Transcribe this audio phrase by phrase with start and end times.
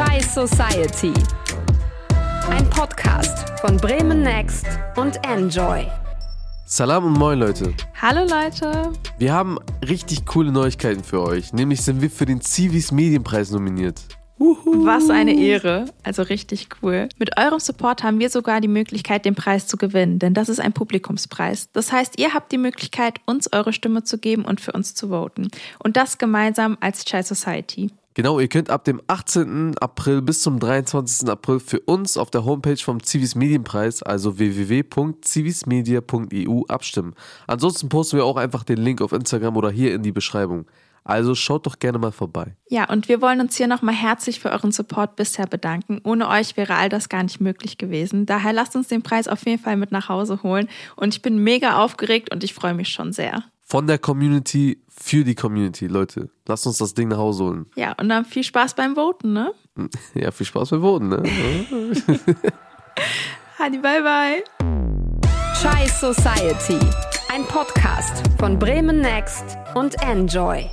[0.00, 1.12] Chai Society.
[2.48, 4.64] Ein Podcast von Bremen Next
[4.96, 5.86] und Enjoy.
[6.64, 7.74] Salam und moin Leute.
[8.00, 8.92] Hallo Leute.
[9.18, 11.52] Wir haben richtig coole Neuigkeiten für euch.
[11.52, 14.00] Nämlich sind wir für den Civis Medienpreis nominiert.
[14.38, 15.84] Was eine Ehre.
[16.02, 17.10] Also richtig cool.
[17.18, 20.60] Mit eurem Support haben wir sogar die Möglichkeit, den Preis zu gewinnen, denn das ist
[20.60, 21.68] ein Publikumspreis.
[21.74, 25.08] Das heißt, ihr habt die Möglichkeit, uns eure Stimme zu geben und für uns zu
[25.08, 25.48] voten.
[25.78, 27.90] Und das gemeinsam als Child Society.
[28.14, 29.78] Genau, ihr könnt ab dem 18.
[29.78, 31.28] April bis zum 23.
[31.28, 37.14] April für uns auf der Homepage vom Civis Medienpreis, also www.civismedia.eu, abstimmen.
[37.46, 40.66] Ansonsten posten wir auch einfach den Link auf Instagram oder hier in die Beschreibung.
[41.04, 42.56] Also schaut doch gerne mal vorbei.
[42.68, 46.00] Ja, und wir wollen uns hier nochmal herzlich für euren Support bisher bedanken.
[46.04, 48.26] Ohne euch wäre all das gar nicht möglich gewesen.
[48.26, 50.68] Daher lasst uns den Preis auf jeden Fall mit nach Hause holen.
[50.96, 53.44] Und ich bin mega aufgeregt und ich freue mich schon sehr.
[53.70, 56.28] Von der Community für die Community, Leute.
[56.48, 57.66] Lasst uns das Ding nach Hause holen.
[57.76, 59.54] Ja, und dann viel Spaß beim Voten, ne?
[60.14, 61.22] Ja, viel Spaß beim Voten, ne?
[63.60, 64.42] Hadi, bye, bye.
[65.62, 66.84] Chai Society.
[67.32, 70.68] Ein Podcast von Bremen Next und Enjoy.